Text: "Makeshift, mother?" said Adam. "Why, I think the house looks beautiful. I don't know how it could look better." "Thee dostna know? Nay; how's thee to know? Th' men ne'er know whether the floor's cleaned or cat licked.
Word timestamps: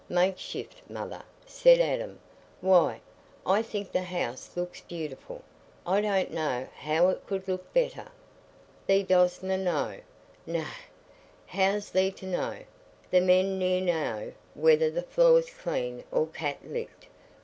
"Makeshift, 0.09 0.81
mother?" 0.89 1.21
said 1.45 1.79
Adam. 1.79 2.17
"Why, 2.59 3.01
I 3.45 3.61
think 3.61 3.91
the 3.91 4.01
house 4.01 4.49
looks 4.55 4.81
beautiful. 4.81 5.43
I 5.85 6.01
don't 6.01 6.31
know 6.33 6.67
how 6.75 7.09
it 7.09 7.27
could 7.27 7.47
look 7.47 7.71
better." 7.71 8.07
"Thee 8.87 9.03
dostna 9.03 9.59
know? 9.59 9.99
Nay; 10.47 10.65
how's 11.45 11.91
thee 11.91 12.09
to 12.13 12.25
know? 12.25 12.57
Th' 13.11 13.21
men 13.21 13.59
ne'er 13.59 13.79
know 13.81 14.33
whether 14.55 14.89
the 14.89 15.03
floor's 15.03 15.51
cleaned 15.51 16.03
or 16.11 16.25
cat 16.25 16.57
licked. 16.63 17.05